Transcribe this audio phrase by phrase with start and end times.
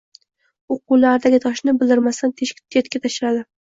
[0.75, 3.45] Uqo‘llaridagi toshni bildirmasdan chetga tashlashdi.